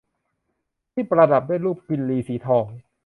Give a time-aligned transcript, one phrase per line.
[0.93, 2.65] ที่ประดับด้วยรูปกินรีสีทอง